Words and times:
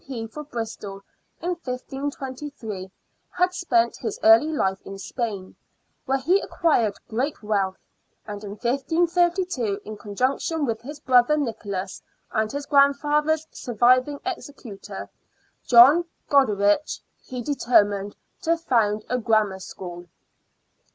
P. 0.03 0.25
for 0.25 0.43
Bristol 0.43 1.01
in 1.43 1.57
1523^ 1.57 1.59
41 1.61 1.61
42 2.17 2.49
SIXTEENTH 2.49 2.49
CENTURY 2.49 2.49
BRISTOL 2.49 2.91
had 3.33 3.53
spent 3.53 3.97
his 3.97 4.19
early 4.23 4.47
hfe 4.47 4.81
in 4.81 4.97
Spain, 4.97 5.55
where 6.07 6.17
he 6.17 6.39
acquired 6.41 6.95
great 7.07 7.43
wealth, 7.43 7.77
and 8.25 8.43
in 8.43 8.49
1532, 8.55 9.79
in 9.85 9.97
conjunction 9.97 10.65
with 10.65 10.81
his 10.81 10.99
brother 10.99 11.37
Nicholas 11.37 12.01
and 12.31 12.51
his 12.51 12.65
father's 12.65 13.45
surviving 13.51 14.19
executor, 14.25 15.07
John 15.67 16.05
Goderich, 16.31 17.01
he 17.23 17.43
determined 17.43 18.15
to 18.41 18.57
found 18.57 19.05
a 19.07 19.19
grammar 19.19 19.59
school. 19.59 20.07